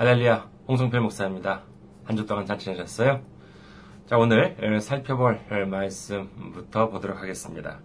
[0.00, 1.62] 할렐루야, 홍성필 목사입니다.
[2.04, 3.22] 한 주 동안 잘 지내셨어요?
[4.06, 5.38] 자, 오늘 살펴볼
[5.68, 7.80] 말씀부터 보도록 하겠습니다.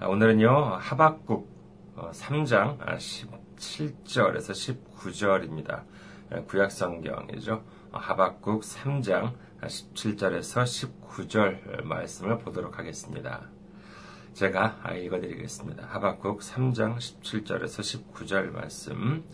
[0.00, 1.50] 오늘은요, 하박국
[1.96, 6.46] 3장 17절에서 19절입니다.
[6.46, 7.64] 구약성경이죠.
[7.90, 13.50] 하박국 3장 17절에서 19절 말씀을 보도록 하겠습니다.
[14.34, 15.84] 제가 읽어드리겠습니다.
[15.88, 19.24] 하박국 3장 17절에서 19절 말씀.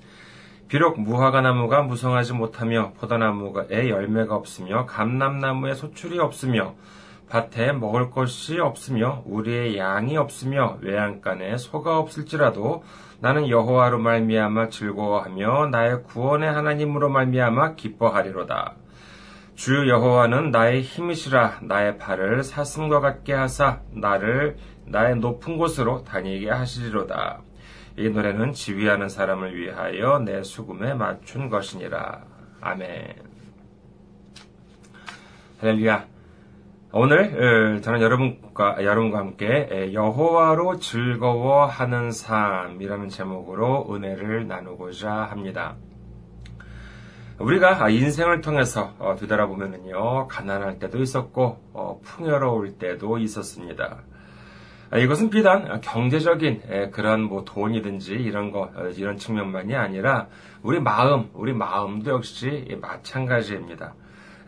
[0.73, 6.77] 비록 무화과나무가 무성하지 못하며 포도나무에 열매가 없으며 감람나무에 소출이 없으며
[7.29, 12.85] 밭에 먹을 것이 없으며 우리의 양이 없으며 외양간에 소가 없을지라도
[13.21, 18.73] 나는 여호와로 말미암아 즐거워하며 나의 구원의 하나님으로 말미암아 기뻐하리로다.
[19.55, 27.43] 주 여호와는 나의 힘이시라 나의 발을 사슴과 같게 하사 나를 나의 높은 곳으로 다니게 하시리로다.
[27.97, 32.23] 이 노래는 지휘하는 사람을 위하여 내 수금에 맞춘 것이니라.
[32.61, 33.15] 아멘.
[35.61, 36.07] 할렐루야.
[36.95, 45.77] 오늘 어, 저는 여러분과 여러분과 함께 여호와로 즐거워하는 삶이라는 제목으로 은혜를 나누고자 합니다.
[47.39, 54.03] 우리가 인생을 통해서 어, 뒤돌아보면요 가난할 때도 있었고 어, 풍요로울 때도 있었습니다.
[54.93, 60.27] 아, 이것은 비단 경제적인 그런 뭐 돈이든지 이런 거 어, 이런 측면만이 아니라
[60.63, 63.95] 우리 마음, 우리 마음도 역시 마찬가지입니다.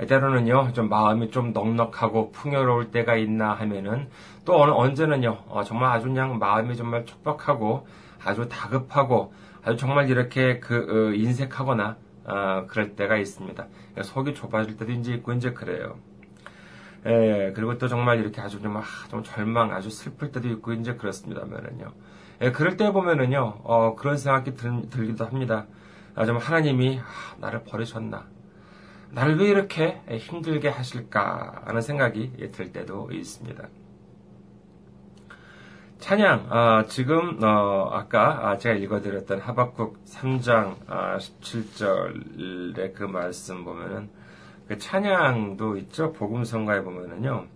[0.06, 4.10] 때로는요, 좀 마음이 좀 넉넉하고 풍요로울 때가 있나 하면은
[4.44, 7.86] 또 언제는요, 어, 정말 아주 그냥 마음이 정말 촉박하고
[8.22, 9.32] 아주 다급하고
[9.64, 11.96] 아주 정말 이렇게 그 어, 인색하거나
[12.68, 13.66] 그럴 때가 있습니다.
[14.02, 15.96] 속이 좁아질 때도 이제 있고 이제 그래요.
[17.06, 20.94] 예, 그리고 또 정말 이렇게 아주 좀, 아, 좀 절망, 아주 슬플 때도 있고, 이제
[20.94, 21.92] 그렇습니다면은요.
[22.42, 25.66] 예, 그럴 때 보면은요, 어, 그런 생각이 들, 들기도 합니다.
[26.14, 28.26] 아, 좀 하나님이, 아, 나를 버리셨나.
[29.10, 33.68] 나를 왜 이렇게 힘들게 하실까 하는 생각이 들 때도 있습니다.
[35.98, 44.10] 찬양, 아, 지금, 어, 아까 아, 제가 읽어드렸던 하박국 3장 아, 17절의 그 말씀 보면은,
[44.66, 46.12] 그 찬양도 있죠.
[46.12, 47.46] 복음성가에 보면은요.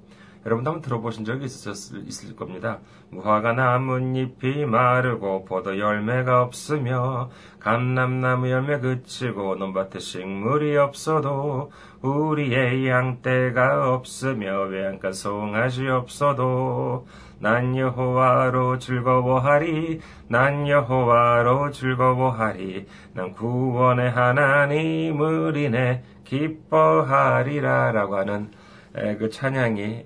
[0.48, 2.78] 여러분도 한번 들어보신 적이 있었을, 있을 겁니다.
[3.10, 7.28] 무화과 나뭇잎이 마르고 포도 열매가 없으며
[7.60, 11.70] 감람나무 열매 그치고 논밭에 식물이 없어도
[12.00, 17.06] 우리의 양떼가 없으며 외양간 송아지 없어도
[17.40, 28.50] 난 여호와로 즐거워하리 난 여호와로 즐거워하리 난 구원의 하나님을 인해 기뻐하리라라고 하는
[28.92, 30.04] 그 찬양이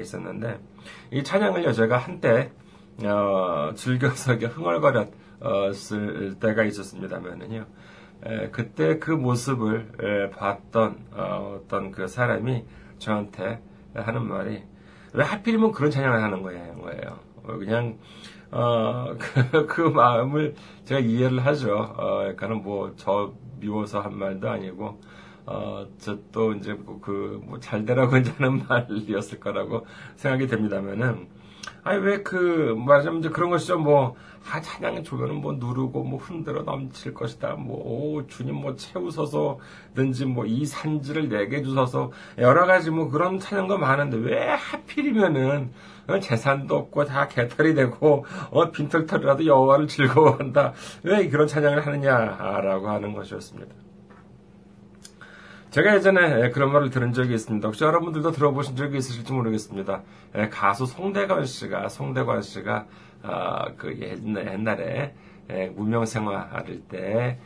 [0.00, 0.58] 있었는데
[1.10, 2.50] 이 찬양을요 제가 한때
[3.04, 7.66] 어, 즐겨서 흥얼거렸을 때가 있었습니다만은요
[8.52, 12.64] 그때 그 모습을 봤던 어, 어떤 그 사람이
[12.98, 13.60] 저한테
[13.94, 14.62] 하는 말이
[15.14, 17.18] 왜 하필이면 그런 찬양을 하는 거예요.
[17.44, 17.96] 어, 그냥
[18.50, 21.76] 어, 그, 그 마음을 제가 이해를 하죠.
[21.76, 25.00] 어, 약간은 뭐, 저 미워서 한 말도 아니고,
[25.50, 29.86] 어, 저또 이제 뭐 그, 뭐, 잘 되라고 이제 하는 말이었을 거라고
[30.16, 31.26] 생각이 됩니다면은,
[31.84, 33.78] 아니, 왜 그, 말하자면 이제 그런 것이죠.
[33.78, 34.14] 뭐,
[34.50, 37.54] 아, 찬양이 좋으면 뭐 누르고 뭐 흔들어 넘칠 것이다.
[37.56, 43.78] 뭐, 오, 주님 뭐 채우소서든지 뭐 이 산지를 내게 주소서 여러 가지 뭐 그런 찬양도
[43.78, 45.72] 많은데 왜 하필이면은
[46.08, 50.72] 어, 재산도 없고 다 개털이 되고 어, 빈털털이라도 여호와를 즐거워한다.
[51.02, 53.87] 왜 그런 찬양을 하느냐라고 하는 것이었습니다.
[55.78, 57.68] 제가 예전에 그런 말을 들은 적이 있습니다.
[57.68, 60.02] 혹시 여러분들도 들어보신 적이 있으실지 모르겠습니다.
[60.50, 62.86] 가수 송대관 씨가, 송대관 씨가,
[63.22, 65.14] 어, 그 옛날에
[65.76, 67.38] 무명 생활할 때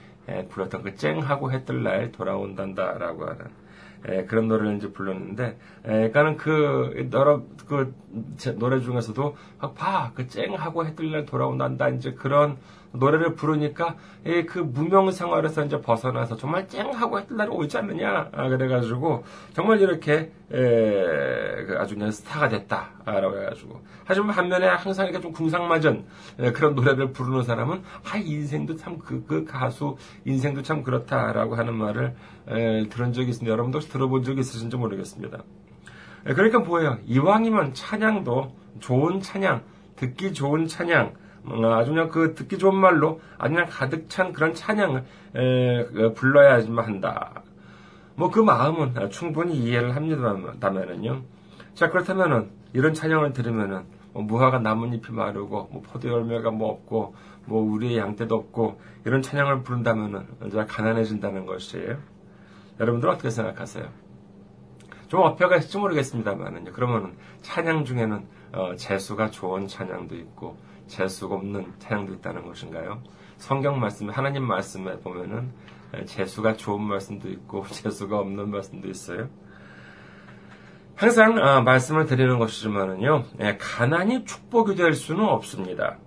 [0.49, 7.95] 불렀던 그 쨍하고 해뜰 날 돌아온단다라고 하는 그런 노래를 이제 불렀는데, 그러니까는 그, 여러, 그,
[8.57, 9.37] 노래 중에서도,
[9.77, 12.57] 봐, 그 쨍하고 해뜰 날 돌아온단다, 이제 그런
[12.93, 19.25] 노래를 부르니까 예, 그 무명 생활에서 이제 벗어나서 정말 쨍하고 날이 오지 않느냐 아, 그래가지고
[19.53, 26.05] 정말 이렇게 예, 그 아주 그냥 스타가 됐다라고 해가지고 하지만 반면에 항상 이렇게 좀 궁상맞은
[26.41, 32.15] 예, 그런 노래를 부르는 사람은 아 인생도 참그 그 가수 인생도 참 그렇다라고 하는 말을
[32.91, 33.51] 들은 적이 있습니다.
[33.51, 35.43] 여러분도 혹시 들어본 적이 있으신지 모르겠습니다.
[36.25, 36.99] 그러니까 뭐예요?
[37.07, 39.63] 이왕이면 찬양도 좋은 찬양,
[39.97, 44.55] 듣기 좋은 찬양, 어, 아주 그냥 그 듣기 좋은 말로 아주 그냥 가득 찬 그런
[44.55, 45.05] 찬양을
[45.35, 47.43] 에, 그 불러야지만 한다.
[48.15, 51.23] 뭐 그 마음은 충분히 이해를 합니다만은요.
[51.75, 57.15] 자 그렇다면은 이런 찬양을 들으면은 뭐 무화과 나뭇잎이 마르고 뭐 포도 열매가 뭐 없고
[57.47, 61.97] 뭐 우리의 양떼도 없고 이런 찬양을 부른다면은 언제 가난해진다는 것이에요.
[62.79, 63.89] 여러분들 어떻게 생각하세요?
[65.09, 66.73] 좀 어폐가 있을지 모르겠습니다만은요.
[66.73, 70.57] 그러면은 찬양 중에는 어, 재수가 좋은 찬양도 있고
[70.87, 73.03] 재수가 없는 찬양도 있다는 것인가요?
[73.37, 75.53] 성경 말씀에 하나님 말씀에 보면은
[76.07, 79.29] 재수가 좋은 말씀도 있고 재수가 없는 말씀도 있어요.
[80.95, 85.99] 항상 어, 말씀을 드리는 것이지만은요, 예, 가난이 축복이 될 수는 없습니다.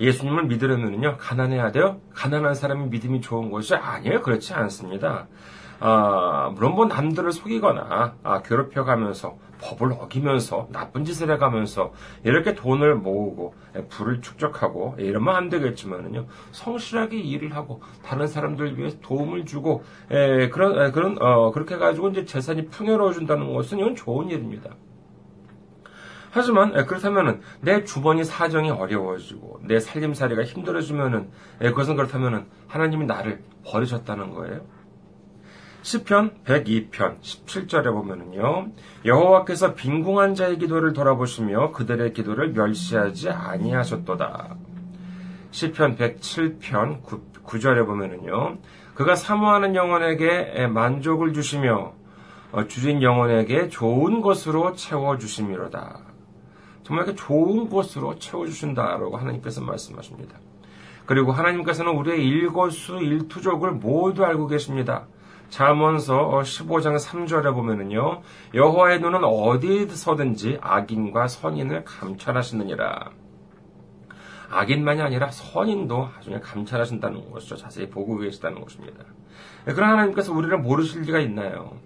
[0.00, 2.00] 예수님을 믿으려면요, 가난해야 돼요?
[2.12, 4.20] 가난한 사람이 믿음이 좋은 것이 아니에요.
[4.22, 5.28] 그렇지 않습니다.
[5.78, 11.92] 아, 물론 뭐 남들을 속이거나 아, 괴롭혀가면서 법을 어기면서 나쁜 짓을 해가면서
[12.24, 13.54] 이렇게 돈을 모으고
[13.88, 20.78] 부를 축적하고 이러면 안 되겠지만은요 성실하게 일을 하고 다른 사람들 위해 도움을 주고 에, 그런
[20.78, 24.70] 에, 그런 어, 그렇게 가지고 이제 재산이 풍요로워진다는 것은 이건 좋은 일입니다.
[26.30, 31.30] 하지만 그렇다면은 내 주머니 사정이 어려워지고 내 살림살이가 힘들어지면은
[31.60, 34.60] 그것은 그렇다면은 하나님이 나를 버리셨다는 거예요.
[35.86, 38.72] 시편 102편 17절에 보면은요.
[39.04, 44.56] 여호와께서 빈궁한 자의 기도를 돌아보시며 그들의 기도를 멸시하지 아니하셨도다.
[45.52, 47.02] 시편 107편
[47.44, 48.58] 9, 절에 보면은요.
[48.94, 51.92] 그가 사모하는 영혼에게 만족을 주시며
[52.50, 56.00] 어, 주진 영혼에게 좋은 것으로 채워 주심이로다.
[56.82, 60.36] 정말 좋은 것으로 채워 주신다라고 하나님께서 말씀하십니다.
[61.04, 65.06] 그리고 하나님께서는 우리의 일거수 일투족을 모두 알고 계십니다.
[65.48, 68.22] 잠언서 15장 3절에 보면은요.
[68.54, 73.10] 여호와의 눈은 어디서든지 악인과 선인을 감찰하시느니라.
[74.50, 77.56] 악인만이 아니라 선인도 나중에 감찰하신다는 것이죠.
[77.56, 79.04] 자세히 보고 계시다는 것입니다.
[79.64, 81.78] 네, 그런 하나님께서 우리를 모르실 리가 있나요?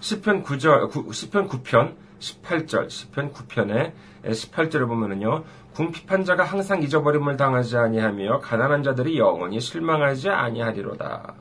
[0.00, 3.92] 10편 9절, 10편 9편 18절, 10편 9편에
[4.24, 5.44] 18절을 보면은요.
[5.74, 11.34] 궁핍한 자가 항상 잊어버림을 당하지 아니하며 가난한 자들이 영원히 실망하지 아니하리로다.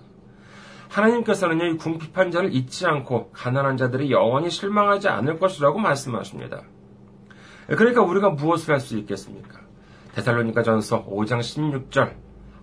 [0.93, 6.61] 하나님께서는요, 이 궁핍한 자를 잊지 않고 가난한 자들이 영원히 실망하지 않을 것이라고 말씀하십니다.
[7.67, 9.59] 그러니까 우리가 무엇을 할 수 있겠습니까?
[10.15, 12.13] 데살로니가 전서 5장 16절,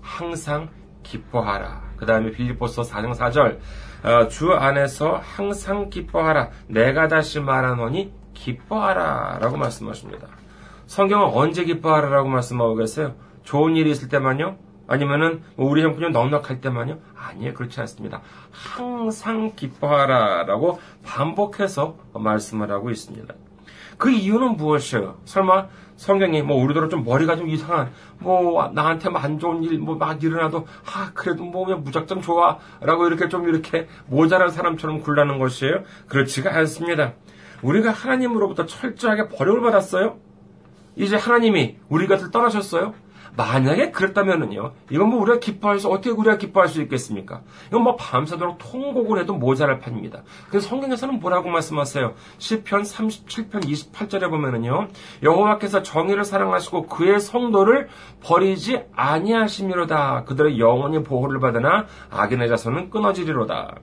[0.00, 0.69] 항상
[1.03, 1.91] 기뻐하라.
[1.97, 3.59] 그 다음에 빌리포서 4장 4절,
[4.05, 6.50] 어, 주 안에서 항상 기뻐하라.
[6.69, 9.38] 내가 다시 말하노니 기뻐하라.
[9.41, 10.29] 라고 말씀하십니다.
[10.87, 13.15] 성경은 언제 기뻐하라라고 말씀하고 계세요?
[13.43, 14.56] 좋은 일이 있을 때만요?
[14.91, 16.99] 아니면은 뭐 우리 형편이 넉넉할 때만요?
[17.17, 17.55] 아니에요.
[17.55, 18.23] 그렇지 않습니다.
[18.51, 23.33] 항상 기뻐하라라고 반복해서 말씀을 하고 있습니다.
[23.99, 25.19] 그 이유는 무엇이에요?
[25.27, 30.23] 설마 성경이 뭐 우리대로 좀 머리가 좀 이상한 뭐 나한테 안 좋은 일 뭐 막
[30.25, 35.85] 일어나도 아 그래도 뭐 그냥 무작정 좋아라고 이렇게 좀 이렇게 모자란 사람처럼 굴라는 것이에요?
[36.09, 37.13] 그렇지가 않습니다.
[37.63, 40.17] 우리가 하나님으로부터 철저하게 버림을 받았어요.
[40.97, 42.95] 이제 하나님이 우리 곁을 떠나셨어요.
[43.37, 47.43] 만약에 그랬다면은요, 이건 뭐 우리가 기뻐해서 어떻게 우리가 기뻐할 수 있겠습니까?
[47.69, 50.23] 이건 뭐 밤새도록 통곡을 해도 모자랄 판입니다.
[50.49, 52.15] 그래서 성경에서는 뭐라고 말씀하세요?
[52.38, 54.88] 10편 37편 28절에 보면은요,
[55.23, 57.88] 여호와께서 정의를 사랑하시고 그의 성도를
[58.23, 60.25] 버리지 아니하심이로다.
[60.25, 63.76] 그들의 영원히 보호를 받으나 악인의 자손은 끊어지리로다.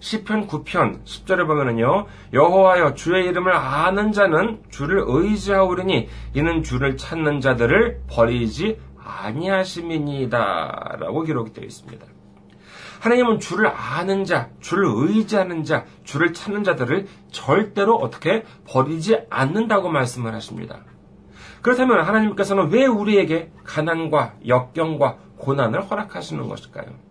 [0.00, 2.06] 시편 9편 10절에 보면은요.
[2.32, 10.96] 여호와여 주의 이름을 아는 자는 주를 의지하오르니 이는 주를 찾는 자들을 버리지 아니하심이니이다.
[11.00, 12.06] 라고 기록이 되어 있습니다.
[13.00, 20.34] 하나님은 주를 아는 자, 주를 의지하는 자, 주를 찾는 자들을 절대로 어떻게 버리지 않는다고 말씀을
[20.34, 20.80] 하십니다.
[21.62, 27.05] 그렇다면 하나님께서는 왜 우리에게 가난과 역경과 고난을 허락하시는 것일까요?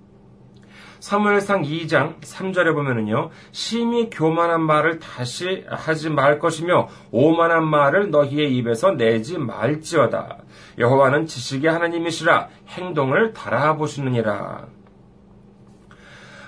[1.05, 3.29] 사무엘상 2장 3절에 보면은요.
[3.51, 10.39] 심히 교만한 말을 다시 하지 말 것이며 오만한 말을 너희의 입에서 내지 말지어다.
[10.79, 14.65] 여호와는 지식의 하나님이시라 행동을 달아보시느니라.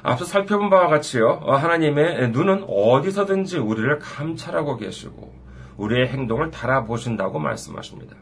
[0.01, 1.41] 앞서 살펴본 바와 같이요.
[1.45, 5.35] 하나님의 눈은 어디서든지 우리를 감찰하고 계시고
[5.77, 8.15] 우리의 행동을 달아보신다고 말씀하십니다.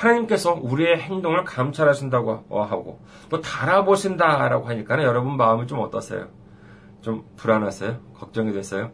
[0.00, 6.28] 하나님께서 우리의 행동을 감찰하신다고 하고 또 달아보신다라고 하니까 여러분 마음이 좀 어떠세요?
[7.00, 7.98] 좀 불안하세요?
[8.14, 8.90] 걱정이 됐어요?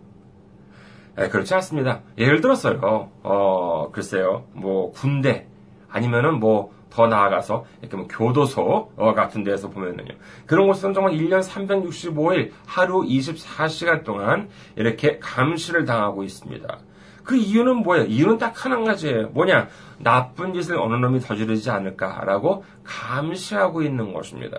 [1.16, 2.00] 네, 그렇지 않습니다.
[2.18, 3.10] 예를 들었어요.
[3.22, 4.44] 어, 글쎄요.
[4.52, 5.46] 뭐 군대
[5.88, 10.14] 아니면은 뭐 더 나아가서 이렇게 뭐 교도소 같은 데서 보면은요.
[10.46, 16.78] 그런 곳에서는 정말 1년 365일 하루 24시간 동안 이렇게 감시를 당하고 있습니다.
[17.22, 18.06] 그 이유는 뭐예요?
[18.06, 19.28] 이유는 딱 한 가지예요.
[19.28, 19.68] 뭐냐?
[19.98, 24.58] 나쁜 짓을 어느 놈이 저지르지 않을까라고 감시하고 있는 것입니다.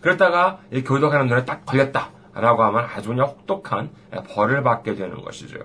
[0.00, 3.90] 그랬다가 교도관의 눈에 딱 걸렸다 라고 하면 아주 그냥 혹독한
[4.34, 5.58] 벌을 받게 되는 것이죠.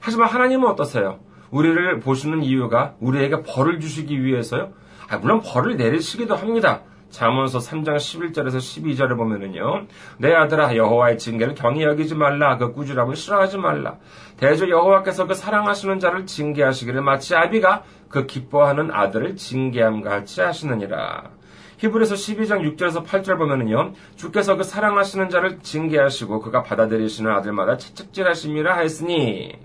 [0.00, 1.20] 하지만 하나님은 어떠세요?
[1.50, 4.72] 우리를 보시는 이유가 우리에게 벌을 주시기 위해서요?
[5.08, 6.80] 아, 물론 벌을 내리시기도 합니다.
[7.10, 9.86] 잠언서 3장 11절에서 12절을 보면은요.
[10.18, 12.58] 내 아들아 여호와의 징계를 경히 여기지 말라.
[12.58, 13.98] 그 꾸지람을 싫어하지 말라.
[14.36, 21.32] 대저 여호와께서 그 사랑하시는 자를 징계하시기를 마치 아비가 그 기뻐하는 아들을 징계함 같이 하시느니라.
[21.78, 23.92] 히브리서 12장 6절에서 8절 보면은요.
[24.14, 29.58] 주께서 그 사랑하시는 자를 징계하시고 그가 받아들이시는 아들마다 채찍질하심이라 하였으니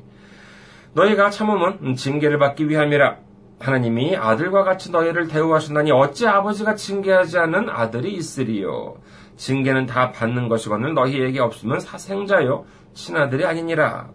[0.94, 3.18] 너희가 참음은 징계를 받기 위함이라.
[3.60, 8.96] 하나님이 아들과 같이 너희를 대우하신다니 어찌 아버지가 징계하지 않는 아들이 있으리요.
[9.38, 12.66] 징계는 다 받는 것이거늘 너희에게 없으면 사생자요
[12.96, 14.10] 친아들이 아니니라.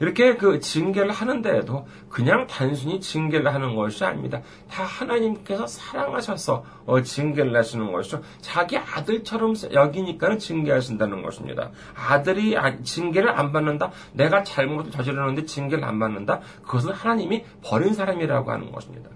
[0.00, 4.40] 이렇게 그 징계를 하는데도 그냥 단순히 징계를 하는 것이 아닙니다.
[4.70, 8.22] 다 하나님께서 사랑하셔서 어, 징계를 하시는 것이죠.
[8.40, 11.70] 자기 아들처럼 여기니까 징계하신다는 것입니다.
[11.94, 13.90] 아들이 아, 징계를 안 받는다.
[14.12, 16.40] 내가 잘못을 저지르는데 징계를 안 받는다.
[16.62, 19.10] 그것은 하나님이 버린 사람이라고 하는 것입니다.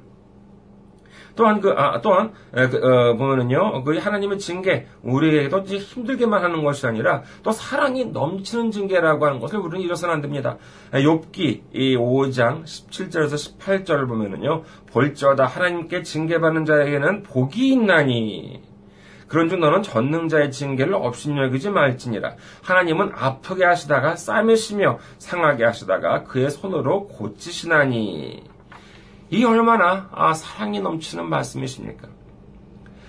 [1.34, 6.86] 또한 그, 아, 또한, 에, 그, 어, 보면은요, 그 하나님의 징계, 우리에게도 힘들게만 하는 것이
[6.86, 10.58] 아니라 또 사랑이 넘치는 징계라고 하는 것을 우리는 잃어서는 안 됩니다.
[10.92, 14.62] 욥기 이 5장 17절에서 18절을 보면은요,
[14.92, 18.72] 볼지어다 하나님께 징계받는 자에게는 복이 있나니,
[19.32, 22.34] 그런즉 너는 전능자의 징계를 업신여기지 말지니라.
[22.62, 28.51] 하나님은 아프게 하시다가 싸매시며 상하게 하시다가 그의 손으로 고치시나니.
[29.32, 32.06] 이 얼마나 아, 사랑이 넘치는 말씀이십니까?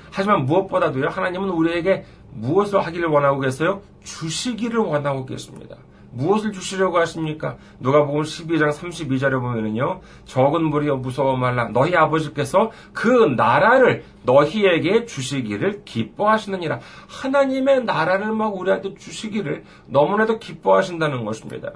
[0.10, 3.82] 하지만 무엇보다도요, 하나님은 우리에게 무엇을 하기를 원하고 계세요?
[4.06, 5.76] 주시기를 원하고 계십니다.
[6.12, 7.58] 무엇을 주시려고 하십니까?
[7.80, 10.00] 누가복음 12장 32절에 보면은요.
[10.24, 11.68] 적은 무리여 무서워 말라.
[11.74, 16.80] 너희 아버지께서 그 나라를 너희에게 주시기를 기뻐하시느니라.
[17.10, 21.74] 하나님의 나라를 막 우리한테 주시기를 너무나도 기뻐하신다는 것입니다.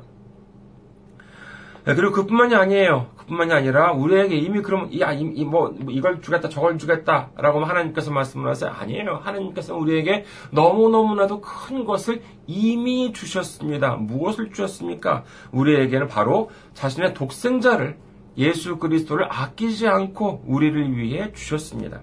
[1.87, 3.07] 네, 그리고 그뿐만이 아니에요.
[3.15, 8.49] 그뿐만이 아니라 우리에게 이미 그럼 야, 이, 뭐, 뭐 이걸 주겠다 저걸 주겠다라고 하나님께서 말씀을
[8.49, 8.69] 하세요.
[8.69, 9.21] 아니에요.
[9.23, 13.95] 하나님께서 우리에게 너무 너무나도 큰 것을 이미 주셨습니다.
[13.95, 15.23] 무엇을 주셨습니까?
[15.53, 17.97] 우리에게는 바로 자신의 독생자를
[18.37, 22.01] 예수 그리스도를 아끼지 않고 우리를 위해 주셨습니다.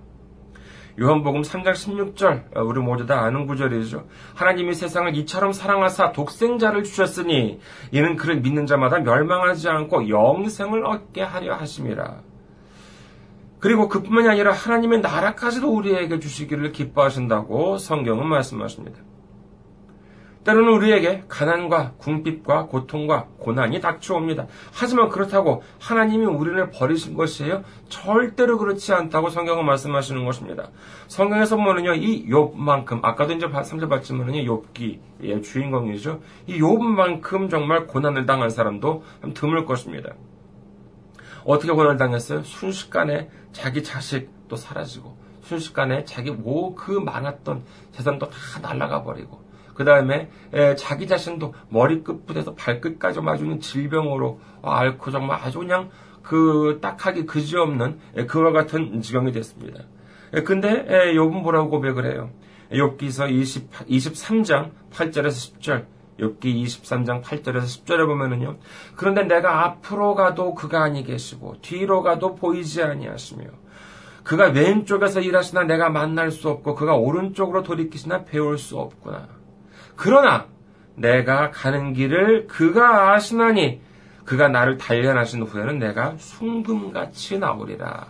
[1.01, 4.07] 요한복음 3장 16절 어, 우리 모두 다 아는 구절이죠.
[4.35, 7.59] 하나님이 세상을 이처럼 사랑하사 독생자를 주셨으니
[7.91, 12.21] 이는 그를 믿는 자마다 멸망하지 않고 영생을 얻게 하려 하심이라.
[13.59, 19.01] 그리고 그뿐만이 아니라 하나님의 나라까지도 우리에게 주시기를 기뻐하신다고 성경은 말씀하십니다.
[20.45, 24.47] 때로는 우리에게 가난과 궁핍과 고통과 고난이 닥쳐옵니다.
[24.73, 27.63] 하지만 그렇다고 하나님이 우리를 버리신 것이에요?
[27.89, 30.71] 절대로 그렇지 않다고 성경은 말씀하시는 것입니다.
[31.09, 36.21] 성경에서 보면요, 이 욥만큼 아까도 이제 3절 봤지만은요, 욥기의 주인공이죠.
[36.47, 39.03] 이 욥만큼 정말 고난을 당한 사람도
[39.35, 40.15] 드물 것입니다.
[41.45, 42.43] 어떻게 고난을 당했어요?
[42.43, 49.44] 순식간에 자기 자식도 사라지고 순식간에 자기 뭐 그 많았던 재산도 다 날아가 버리고
[49.75, 50.31] 그 다음에
[50.77, 55.91] 자기 자신도 머리끝부터 발끝까지 맞주는 질병으로 앓고 정말 아주 그냥
[56.23, 59.83] 그 딱하기 그지없는 그와 같은 지경이 됐습니다.
[60.45, 62.31] 근데 욥은 뭐라고 고백을 해요?
[62.71, 65.85] 욥기서 20, 23장 8절에서 10절
[66.19, 68.57] 욥기 23장 8절에서 10절에 보면은요.
[68.97, 73.45] 그런데 내가 앞으로 가도 그가 아니 계시고 뒤로 가도 보이지 아니하시며
[74.23, 79.29] 그가 왼쪽에서 일하시나 내가 만날 수 없고 그가 오른쪽으로 돌이키시나 배울 수 없구나.
[79.97, 80.47] 그러나
[80.97, 83.81] 내가 가는 길을 그가 아시나니
[84.25, 88.07] 그가 나를 단련하신 후에는 내가 순금같이 나오리라.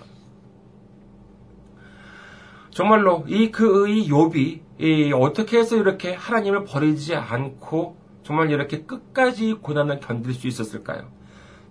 [2.70, 10.34] 정말로 이 그의 욥이 어떻게 해서 이렇게 하나님을 버리지 않고 정말 이렇게 끝까지 고난을 견딜
[10.34, 11.08] 수 있었을까요?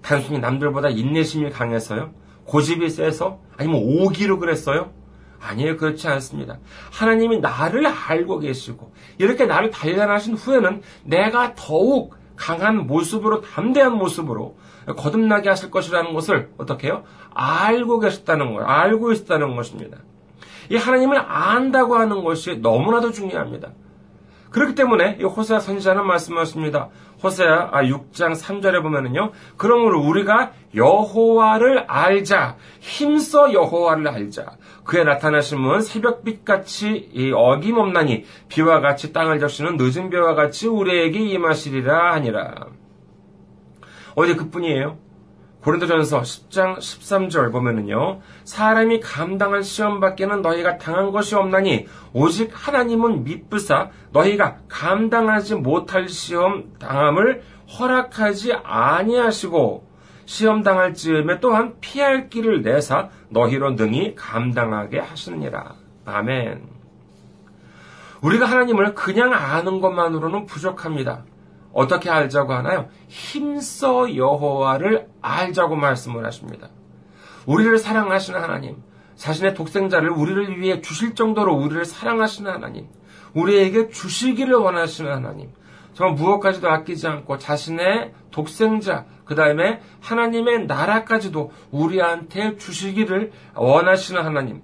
[0.01, 2.13] 단순히 남들보다 인내심이 강해서요?
[2.45, 3.39] 고집이 세서?
[3.57, 4.91] 아니면 오기로 그랬어요?
[5.47, 5.77] 아니에요.
[5.77, 6.59] 그렇지 않습니다.
[6.91, 14.57] 하나님이 나를 알고 계시고 이렇게 나를 단련하신 후에는 내가 더욱 강한 모습으로 담대한 모습으로
[14.97, 17.03] 거듭나게 하실 것이라는 것을 어떻게 해요?
[17.33, 18.67] 알고 계셨다는 거예요.
[18.67, 19.97] 알고 있었다는 것입니다.
[20.69, 23.69] 이 하나님을 안다고 하는 것이 너무나도 중요합니다.
[24.49, 26.89] 그렇기 때문에 이 호세아 선지자는 말씀하십니다.
[27.23, 29.31] 호세아 6장 아, 3절에 보면은요.
[29.57, 32.57] 그러므로 우리가 여호와를 알자.
[32.81, 34.57] 힘써 여호와를 알자.
[34.83, 42.67] 그의 나타나심은 새벽빛 같이 어김없나니 비와 같이 땅을 적시는 늦은 비와 같이 우리에게 임하시리라 하니라.
[44.15, 44.97] 어디 그뿐이에요.
[45.63, 48.19] 고린도전서 10장 13절 보면은요.
[48.43, 56.73] 사람이 감당할 시험 밖에는 너희가 당한 것이 없나니 오직 하나님은 미쁘사 너희가 감당하지 못할 시험
[56.79, 57.43] 당함을
[57.79, 59.87] 허락하지 아니하시고
[60.25, 65.75] 시험 당할 즈음에 또한 피할 길을 내사 너희로 능히 감당하게 하시느니라.
[66.05, 66.61] 아멘.
[68.21, 71.23] 우리가 하나님을 그냥 아는 것만으로는 부족합니다.
[71.73, 72.89] 어떻게 알자고 하나요?
[73.07, 76.69] 힘써 여호와를 알자고 말씀을 하십니다.
[77.45, 78.77] 우리를 사랑하시는 하나님,
[79.15, 82.87] 자신의 독생자를 우리를 위해 주실 정도로 우리를 사랑하시는 하나님,
[83.33, 85.49] 우리에게 주시기를 원하시는 하나님,
[85.93, 94.61] 정말 무엇까지도 아끼지 않고 자신의 독생자, 그 다음에 하나님의 나라까지도 우리한테 주시기를 원하시는 하나님,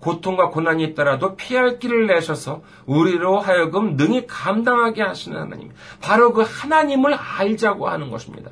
[0.00, 5.70] 고통과 고난이 있더라도 피할 길을 내셔서 우리로 하여금 능히 감당하게 하시는 하나님.
[6.00, 8.50] 바로 그 하나님을 알자고 하는 것입니다.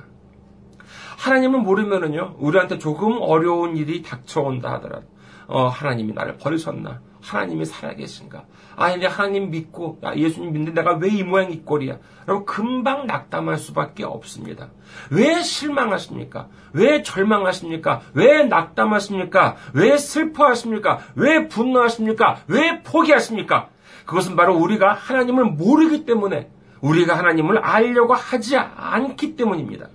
[1.19, 5.07] 하나님을 모르면은요, 우리한테 조금 어려운 일이 닥쳐온다 하더라도,
[5.49, 7.01] 어, 하나님이 나를 버리셨나?
[7.29, 8.45] 하나님이 살아계신가?
[8.77, 11.99] 아, 이제 하나님 믿고, 야, 예수님 믿는데 내가 왜 이 모양 이 꼴이야?
[12.27, 14.69] 라고 금방 낙담할 수밖에 없습니다.
[15.11, 16.49] 왜 실망하십니까?
[16.73, 18.01] 왜 절망하십니까?
[18.15, 19.57] 왜 낙담하십니까?
[19.75, 21.01] 왜 슬퍼하십니까?
[21.17, 22.39] 왜 분노하십니까?
[22.47, 23.69] 왜 포기하십니까?
[24.07, 29.89] 그것은 바로 우리가 하나님을 모르기 때문에, 우리가 하나님을 알려고 하지 않기 때문입니다.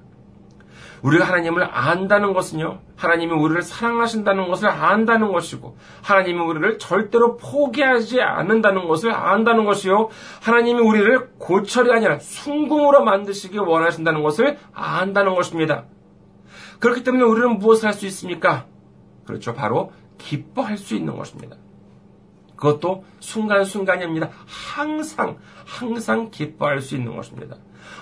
[1.03, 8.88] 우리가 하나님을 안다는 것은요, 하나님이 우리를 사랑하신다는 것을 안다는 것이고, 하나님이 우리를 절대로 포기하지 않는다는
[8.88, 10.10] 것을 안다는 것이요,
[10.41, 15.83] 하나님이 우리를 고철이 아니라 순궁으로 만드시기 원하신다는 것을 안다는 것입니다.
[16.79, 18.65] 그렇기 때문에 우리는 무엇을 할 수 있습니까?
[19.25, 19.53] 그렇죠.
[19.53, 21.57] 바로 기뻐할 수 있는 것입니다.
[22.55, 24.29] 그것도 순간순간이 아닙니다.
[24.45, 27.57] 항상, 항상 기뻐할 수 있는 것입니다.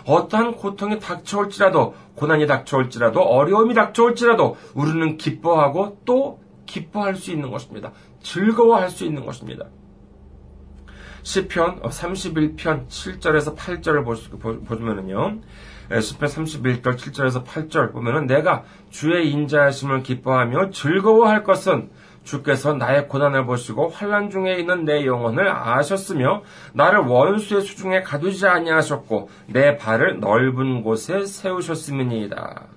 [0.06, 7.92] 어떠한 고통이 닥쳐올지라도, 고난이 닥쳐올지라도, 어려움이 닥쳐올지라도, 우리는 기뻐하고 또 기뻐할 수 있는 것입니다.
[8.22, 9.66] 즐거워할 수 있는 것입니다.
[11.24, 15.42] 시편 31편 7절에서 8절을 보시면은요.
[16.00, 21.90] 시편 31절 7절에서 8절 보면은 내가 주의 인자하심을 기뻐하며 즐거워할 것은
[22.24, 29.30] 주께서 나의 고난을 보시고 환란 중에 있는 내 영혼을 아셨으며 나를 원수의 수중에 가두지 아니하셨고
[29.48, 32.68] 내 발을 넓은 곳에 세우셨음이니이다.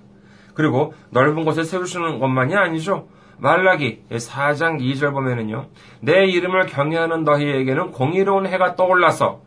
[0.54, 3.08] 그리고 넓은 곳에 세우시는 것만이 아니죠.
[3.38, 5.66] 말라기 4장 2절 보면은요.
[6.00, 9.42] 내 이름을 경외하는 너희에게는 공의로운 해가 떠올라서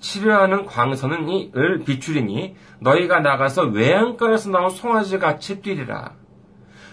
[0.00, 6.19] 치료하는 광선은 이을 비추리니 너희가 나가서 외양간에서 나온 송아지 같이 뛰리라.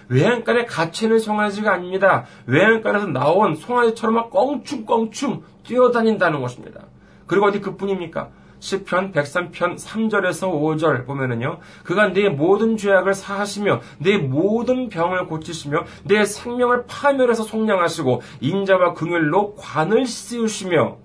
[0.10, 2.26] 외양간에 갇혀있는 송아지가 아닙니다.
[2.46, 6.82] 외양간에서 나온 송아지처럼 막 껑충껑충 뛰어다닌다는 것입니다.
[7.26, 8.30] 그리고 어디 그뿐입니까?
[8.60, 11.60] 10편 103편 3절에서 5절 보면은요.
[11.84, 19.56] 그가 내 모든 죄악을 사하시며 내 모든 병을 고치시며 내 생명을 파멸해서 속량하시고 인자와 긍휼로
[19.56, 20.98] 관을 씌우시며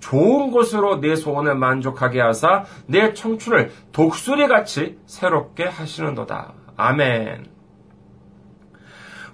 [0.00, 6.52] 좋은 것으로 내 소원을 만족하게 하사 내 청춘을 독수리같이 새롭게 하시는도다.
[6.76, 7.55] 아멘.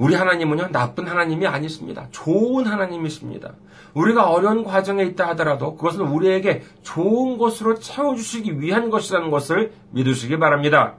[0.02, 2.08] 우리 하나님은요, 나쁜 하나님이 아니십니다.
[2.10, 3.52] 좋은 하나님이십니다.
[3.94, 10.94] 우리가 어려운 과정에 있다 하더라도 그것은 우리에게 좋은 것으로 채워주시기 위한 것이라는 것을 믿으시기 바랍니다.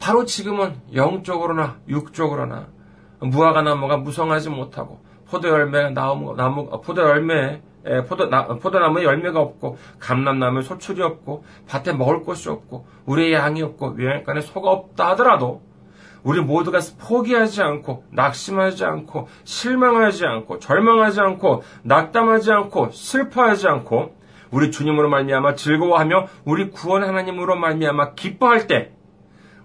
[0.00, 2.68] 바로 지금은 영적으로나 육적으로나
[3.20, 7.60] 무화과 나무가 무성하지 못하고 포도 열매 나무 나무 포도 열매
[8.08, 14.40] 포도 포도나무에 열매가 없고 감람나무에 소출이 없고 밭에 먹을 것이 없고 우리의 양이 없고 외양간에
[14.40, 15.67] 소가 없다 하더라도
[16.22, 24.16] 우리 모두가 포기하지 않고 낙심하지 않고 실망하지 않고 절망하지 않고 낙담하지 않고 슬퍼하지 않고
[24.50, 28.92] 우리 주님으로 말미암아 즐거워하며 우리 구원 하나님으로 말미암아 기뻐할 때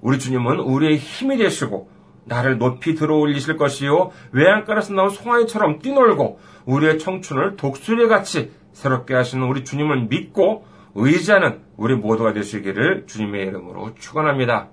[0.01, 1.89] 우리 주님은 우리의 힘이 되시고
[2.25, 10.07] 나를 높이 들어올리실 것이요 외양간에서 나온 송아지처럼 뛰놀고 우리의 청춘을 독수리같이 새롭게 하시는 우리 주님을
[10.07, 14.69] 믿고 의지하는 우리 모두가 되시기를 주님의 이름으로 축원합니다.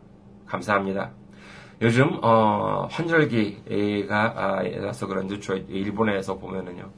[0.47, 1.20] 감사합니다.
[1.83, 6.91] 요즘 어, 환절기가 아, 나서 그런지 저 일본에서 보면은요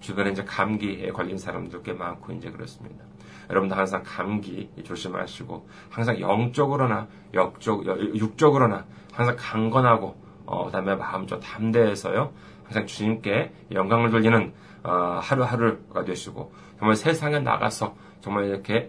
[0.00, 3.04] 주변에 이제 감기에 걸린 사람들 꽤 많고 이제 그렇습니다.
[3.50, 12.32] 여러분도 항상 감기 조심하시고 항상 영적으로나 역적 육적으로나 항상 강건하고 어, 그다음에 마음 좀 담대해서요
[12.64, 14.52] 항상 주님께 영광을 돌리는
[14.84, 18.88] 어, 하루하루가 되시고 정말 세상에 나가서 정말 이렇게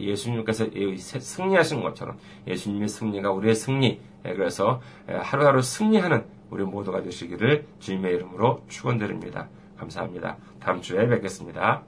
[0.00, 0.66] 예수님께서
[0.98, 9.48] 승리하신 것처럼 예수님의 승리가 우리의 승리 그래서 하루하루 승리하는 우리 모두가 되시기를 주님의 이름으로 축원드립니다.
[9.76, 10.36] 감사합니다.
[10.60, 11.84] 다음 주에 뵙겠습니다.